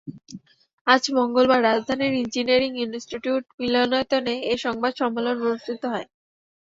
আজ 0.87 1.03
মঙ্গলবার 1.17 1.59
রাজধানীর 1.63 2.13
ইঞ্জিনিয়ারিং 2.15 2.71
ইনস্টিটিউট 2.77 3.43
মিলনায়তনে 3.59 4.33
এ 4.45 4.63
সংবাদ 4.65 4.93
সম্মেলন 5.01 5.35
অনুষ্ঠিত 5.41 5.81
হয়। 5.85 6.07